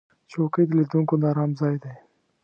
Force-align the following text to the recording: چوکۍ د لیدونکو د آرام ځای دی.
چوکۍ 0.31 0.63
د 0.67 0.71
لیدونکو 0.79 1.13
د 1.21 1.23
آرام 1.31 1.51
ځای 1.59 1.75
دی. 1.83 1.93